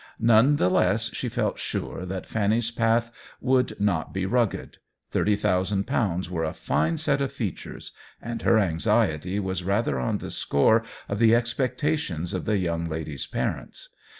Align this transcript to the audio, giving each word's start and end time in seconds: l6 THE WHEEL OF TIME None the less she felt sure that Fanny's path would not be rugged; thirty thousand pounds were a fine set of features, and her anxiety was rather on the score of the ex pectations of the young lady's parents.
l6 0.01 0.07
THE 0.17 0.17
WHEEL 0.17 0.19
OF 0.21 0.25
TIME 0.25 0.45
None 0.47 0.55
the 0.55 0.69
less 0.71 1.13
she 1.13 1.29
felt 1.29 1.59
sure 1.59 2.05
that 2.07 2.25
Fanny's 2.25 2.71
path 2.71 3.11
would 3.39 3.79
not 3.79 4.11
be 4.11 4.25
rugged; 4.25 4.79
thirty 5.11 5.35
thousand 5.35 5.83
pounds 5.85 6.27
were 6.27 6.43
a 6.43 6.55
fine 6.55 6.97
set 6.97 7.21
of 7.21 7.31
features, 7.31 7.91
and 8.19 8.41
her 8.41 8.57
anxiety 8.57 9.39
was 9.39 9.63
rather 9.63 9.99
on 9.99 10.17
the 10.17 10.31
score 10.31 10.83
of 11.07 11.19
the 11.19 11.35
ex 11.35 11.53
pectations 11.53 12.33
of 12.33 12.45
the 12.45 12.57
young 12.57 12.89
lady's 12.89 13.27
parents. 13.27 13.89